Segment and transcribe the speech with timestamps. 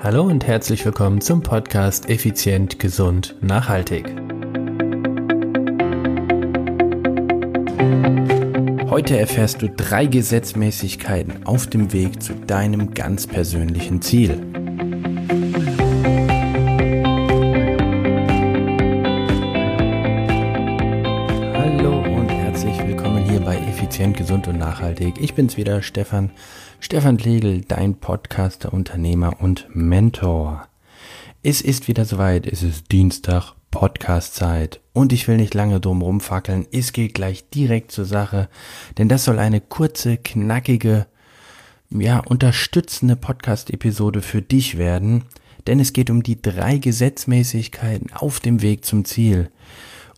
[0.00, 4.06] Hallo und herzlich willkommen zum Podcast Effizient, Gesund, Nachhaltig.
[8.88, 14.40] Heute erfährst du drei Gesetzmäßigkeiten auf dem Weg zu deinem ganz persönlichen Ziel.
[23.98, 25.20] Effizient, Gesund und Nachhaltig.
[25.20, 26.30] Ich bin's wieder, Stefan
[26.78, 30.68] Stefan Klegel, dein Podcaster, Unternehmer und Mentor.
[31.42, 36.68] Es ist wieder soweit, es ist Dienstag, Podcast-Zeit und ich will nicht lange drum rumfackeln,
[36.70, 38.48] es geht gleich direkt zur Sache,
[38.98, 41.08] denn das soll eine kurze, knackige,
[41.90, 45.24] ja, unterstützende Podcast-Episode für dich werden,
[45.66, 49.50] denn es geht um die drei Gesetzmäßigkeiten auf dem Weg zum Ziel.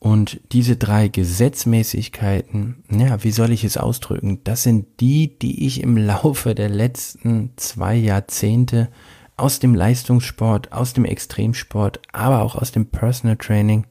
[0.00, 4.40] Und diese drei Gesetzmäßigkeiten, ja, wie soll ich es ausdrücken?
[4.44, 8.90] Das sind die, die ich im Laufe der letzten zwei Jahrzehnte
[9.36, 13.86] aus dem Leistungssport, aus dem Extremsport, aber auch aus dem Personal Training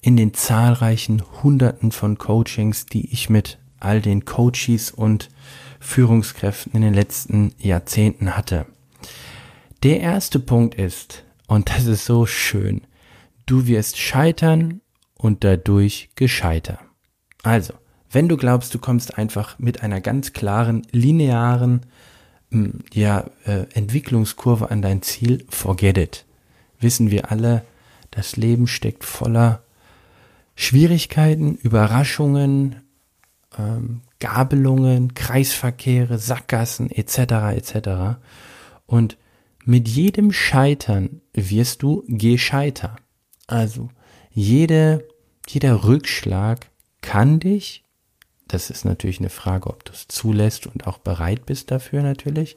[0.00, 5.28] in den zahlreichen Hunderten von Coachings, die ich mit all den Coaches und
[5.80, 8.66] Führungskräften in den letzten Jahrzehnten hatte.
[9.82, 12.82] Der erste Punkt ist, und das ist so schön,
[13.46, 14.81] du wirst scheitern
[15.22, 16.80] und dadurch gescheiter.
[17.42, 17.74] Also,
[18.10, 21.86] wenn du glaubst, du kommst einfach mit einer ganz klaren, linearen
[22.50, 26.26] hm, ja, äh, Entwicklungskurve an dein Ziel, forget it.
[26.80, 27.64] Wissen wir alle,
[28.10, 29.62] das Leben steckt voller
[30.56, 32.82] Schwierigkeiten, Überraschungen,
[33.56, 37.56] ähm, Gabelungen, Kreisverkehre, Sackgassen etc.
[37.56, 38.18] etc.
[38.86, 39.16] Und
[39.64, 42.96] mit jedem Scheitern wirst du gescheiter.
[43.46, 43.88] Also
[44.32, 45.06] jede
[45.48, 46.66] jeder Rückschlag
[47.00, 47.84] kann dich,
[48.48, 52.56] das ist natürlich eine Frage, ob du es zulässt und auch bereit bist dafür natürlich,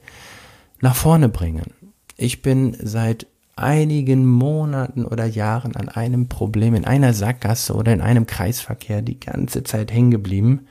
[0.81, 1.73] nach vorne bringen.
[2.17, 8.01] Ich bin seit einigen Monaten oder Jahren an einem Problem in einer Sackgasse oder in
[8.01, 10.67] einem Kreisverkehr die ganze Zeit hängen geblieben,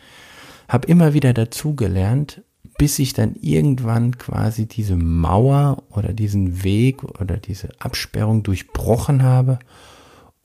[0.68, 2.42] habe immer wieder dazugelernt,
[2.76, 9.58] bis ich dann irgendwann quasi diese Mauer oder diesen Weg oder diese Absperrung durchbrochen habe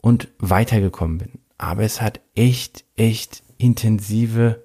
[0.02, 4.64] und weitergekommen bin aber es hat echt, echt intensive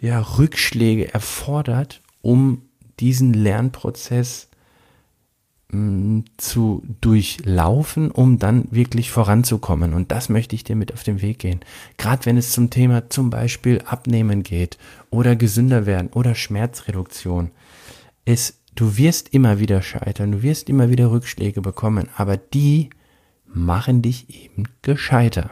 [0.00, 2.62] ja, Rückschläge erfordert, um
[3.00, 4.48] diesen Lernprozess
[5.68, 9.92] mh, mm, zu durchlaufen, um dann wirklich voranzukommen.
[9.92, 11.60] Und das möchte ich dir mit auf den Weg gehen.
[11.98, 14.78] Gerade wenn es zum Thema zum Beispiel Abnehmen geht
[15.10, 17.50] oder gesünder werden oder Schmerzreduktion.
[18.24, 22.90] Es, du wirst immer wieder scheitern, du wirst immer wieder Rückschläge bekommen, aber die
[23.44, 25.50] machen dich eben gescheiter.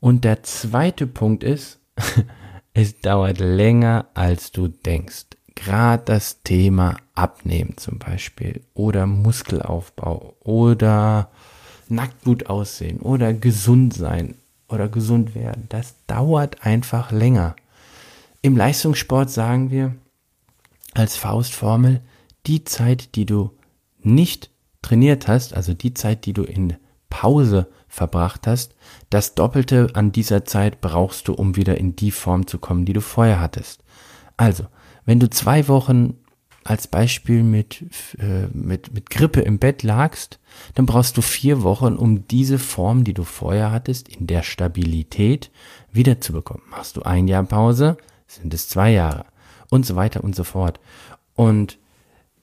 [0.00, 1.80] Und der zweite Punkt ist,
[2.74, 5.26] es dauert länger, als du denkst.
[5.54, 11.30] Gerade das Thema Abnehmen zum Beispiel oder Muskelaufbau oder
[11.88, 14.36] nackt gut aussehen oder gesund sein
[14.68, 17.56] oder gesund werden, das dauert einfach länger.
[18.40, 19.96] Im Leistungssport sagen wir
[20.94, 22.02] als Faustformel,
[22.46, 23.50] die Zeit, die du
[24.00, 24.50] nicht
[24.82, 26.76] trainiert hast, also die Zeit, die du in
[27.10, 28.74] Pause verbracht hast,
[29.10, 32.92] das Doppelte an dieser Zeit brauchst du, um wieder in die Form zu kommen, die
[32.92, 33.82] du vorher hattest.
[34.36, 34.66] Also,
[35.04, 36.14] wenn du zwei Wochen
[36.64, 37.84] als Beispiel mit,
[38.18, 40.38] äh, mit, mit Grippe im Bett lagst,
[40.74, 45.50] dann brauchst du vier Wochen, um diese Form, die du vorher hattest, in der Stabilität
[45.92, 46.62] wiederzubekommen.
[46.68, 49.24] Machst du ein Jahr Pause, sind es zwei Jahre
[49.70, 50.78] und so weiter und so fort.
[51.34, 51.78] Und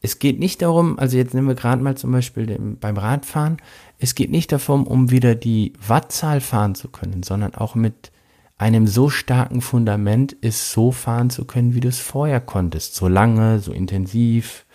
[0.06, 3.58] es geht nicht darum, also jetzt nehmen wir gerade mal zum Beispiel den, beim Radfahren,
[3.98, 8.12] es geht nicht darum, um wieder die Wattzahl fahren zu können, sondern auch mit
[8.60, 12.94] einem so starken Fundament es so fahren zu können, wie du es vorher konntest.
[12.94, 14.66] So lange, so intensiv,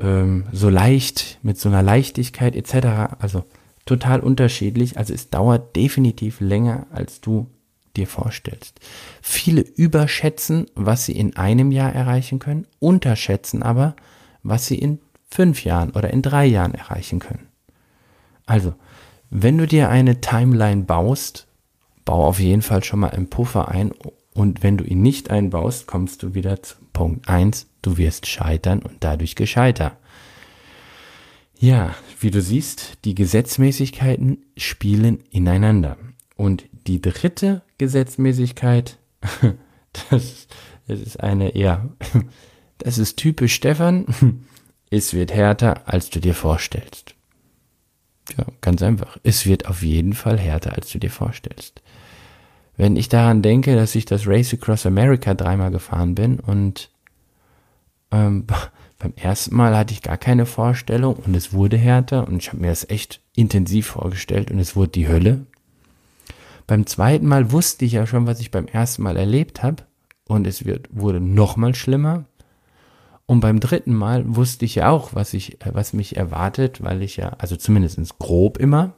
[0.00, 3.16] ähm, so leicht, mit so einer Leichtigkeit etc.
[3.18, 3.44] Also
[3.84, 4.96] total unterschiedlich.
[4.96, 7.46] Also es dauert definitiv länger, als du
[7.94, 8.80] dir vorstellst.
[9.20, 13.94] Viele überschätzen, was sie in einem Jahr erreichen können, unterschätzen aber,
[14.42, 17.48] was sie in fünf Jahren oder in drei Jahren erreichen können.
[18.46, 18.74] Also,
[19.30, 21.46] wenn du dir eine Timeline baust,
[22.04, 23.92] bau auf jeden Fall schon mal einen Puffer ein
[24.34, 28.80] und wenn du ihn nicht einbaust, kommst du wieder zu Punkt eins: du wirst scheitern
[28.80, 29.96] und dadurch gescheiter.
[31.58, 35.98] Ja, wie du siehst, die Gesetzmäßigkeiten spielen ineinander.
[36.36, 38.98] Und die dritte Gesetzmäßigkeit,
[40.10, 40.46] das,
[40.88, 41.90] das ist eine, ja,
[42.84, 44.06] das ist typisch Stefan.
[44.92, 47.14] Es wird härter, als du dir vorstellst.
[48.36, 49.18] Ja, ganz einfach.
[49.22, 51.80] Es wird auf jeden Fall härter, als du dir vorstellst.
[52.76, 56.90] Wenn ich daran denke, dass ich das Race Across America dreimal gefahren bin und
[58.10, 58.48] ähm,
[59.00, 62.60] Beim ersten Mal hatte ich gar keine Vorstellung und es wurde härter und ich habe
[62.60, 65.46] mir das echt intensiv vorgestellt und es wurde die Hölle.
[66.66, 69.84] Beim zweiten Mal wusste ich ja schon, was ich beim ersten Mal erlebt habe
[70.26, 72.26] und es wird, wurde nochmal schlimmer.
[73.30, 77.16] Und beim dritten Mal wusste ich ja auch, was ich, was mich erwartet, weil ich
[77.16, 78.94] ja, also zumindest grob immer,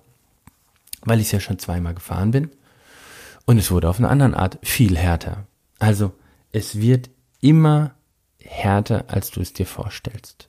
[1.03, 2.49] weil ich es ja schon zweimal gefahren bin.
[3.45, 5.47] Und es wurde auf eine andere Art viel härter.
[5.79, 6.13] Also
[6.51, 7.11] es wird
[7.43, 7.95] immer
[8.43, 10.49] härter, als du es dir vorstellst.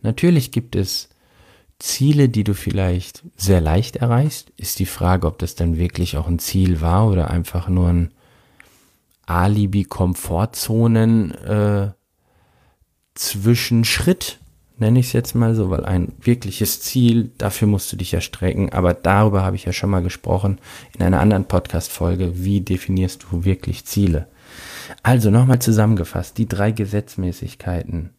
[0.00, 1.10] Natürlich gibt es
[1.78, 4.54] Ziele, die du vielleicht sehr leicht erreichst.
[4.56, 8.14] Ist die Frage, ob das dann wirklich auch ein Ziel war oder einfach nur ein
[9.26, 11.90] Alibi-Komfortzonen äh,
[13.14, 14.38] Zwischenschritt,
[14.78, 18.20] nenne ich es jetzt mal so, weil ein wirkliches Ziel, dafür musst du dich ja
[18.20, 20.58] strecken, aber darüber habe ich ja schon mal gesprochen
[20.94, 24.28] in einer anderen Podcast-Folge, wie definierst du wirklich Ziele.
[25.02, 28.10] Also nochmal zusammengefasst, die drei Gesetzmäßigkeiten.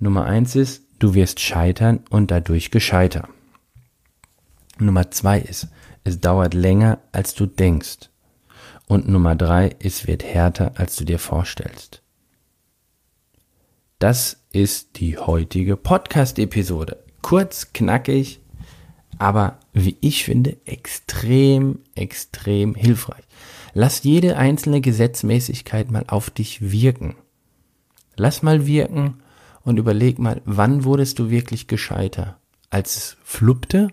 [0.00, 3.28] Nummer eins ist, du wirst scheitern und dadurch gescheiter.
[4.78, 5.68] Nummer zwei ist,
[6.04, 8.10] es dauert länger, als du denkst.
[8.86, 12.02] Und Nummer drei, es wird härter, als du dir vorstellst.
[13.98, 17.02] Das ist die heutige Podcast-Episode.
[17.20, 18.40] Kurz, knackig,
[19.18, 23.24] aber wie ich finde, extrem, extrem hilfreich.
[23.74, 27.16] Lass jede einzelne Gesetzmäßigkeit mal auf dich wirken.
[28.16, 29.20] Lass mal wirken
[29.62, 32.38] und überleg mal, wann wurdest du wirklich gescheiter?
[32.70, 33.88] Als es fluppte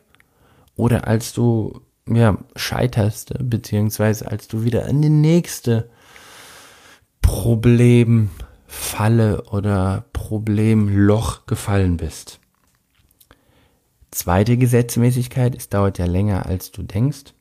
[0.76, 5.90] oder als du ja, scheiterst, beziehungsweise als du wieder in die nächste
[8.76, 12.40] Problemfalle oder Problemloch gefallen bist.
[14.12, 17.34] Zweite Gesetzmäßigkeit, es dauert ja länger als du denkst.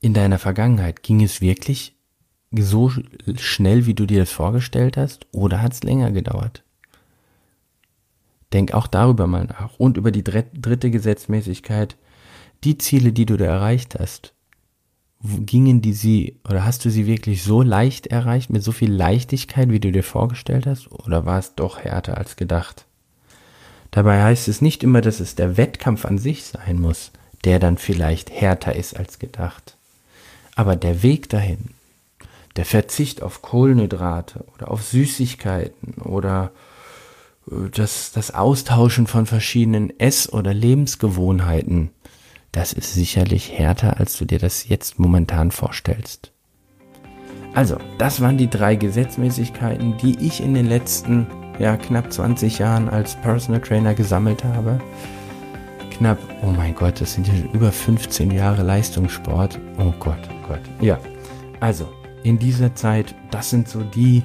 [0.00, 1.96] In deiner Vergangenheit ging es wirklich
[2.52, 2.92] so
[3.36, 6.62] schnell, wie du dir das vorgestellt hast, oder hat es länger gedauert?
[8.52, 9.74] Denk auch darüber mal nach.
[9.78, 11.96] Und über die dritte Gesetzmäßigkeit,
[12.62, 14.34] die Ziele, die du da erreicht hast,
[15.22, 19.70] gingen die sie, oder hast du sie wirklich so leicht erreicht, mit so viel Leichtigkeit,
[19.70, 22.86] wie du dir vorgestellt hast, oder war es doch härter als gedacht?
[23.90, 27.12] Dabei heißt es nicht immer, dass es der Wettkampf an sich sein muss,
[27.44, 29.76] der dann vielleicht härter ist als gedacht.
[30.54, 31.70] Aber der Weg dahin,
[32.56, 36.50] der Verzicht auf Kohlenhydrate oder auf Süßigkeiten oder
[37.50, 41.90] äh, das, das Austauschen von verschiedenen Ess- oder Lebensgewohnheiten,
[42.56, 46.32] das ist sicherlich härter, als du dir das jetzt momentan vorstellst.
[47.52, 51.26] Also, das waren die drei Gesetzmäßigkeiten, die ich in den letzten
[51.58, 54.80] ja, knapp 20 Jahren als Personal Trainer gesammelt habe.
[55.98, 59.60] Knapp, oh mein Gott, das sind ja über 15 Jahre Leistungssport.
[59.78, 60.60] Oh Gott, oh Gott.
[60.80, 60.98] Ja,
[61.60, 61.86] also,
[62.22, 64.22] in dieser Zeit, das sind so die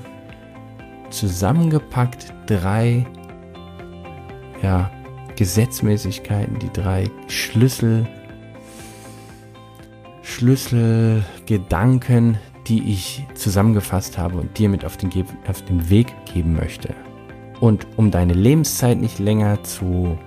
[1.10, 3.06] zusammengepackt drei
[4.64, 4.90] ja,
[5.36, 8.08] Gesetzmäßigkeiten, die drei Schlüssel,
[10.42, 15.12] Schlüsselgedanken, die ich zusammengefasst habe und dir mit auf den,
[15.48, 16.96] auf den Weg geben möchte.
[17.60, 20.18] Und um deine Lebenszeit nicht länger zu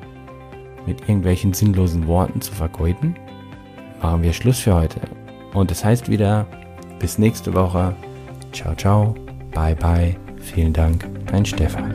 [0.87, 3.17] mit irgendwelchen sinnlosen Worten zu vergeuden,
[4.01, 5.01] machen wir Schluss für heute.
[5.53, 6.47] Und es das heißt wieder,
[7.01, 7.97] bis nächste Woche.
[8.53, 9.17] Ciao, ciao.
[9.53, 10.15] Bye, bye.
[10.39, 11.09] Vielen Dank.
[11.27, 11.93] Dein Stefan.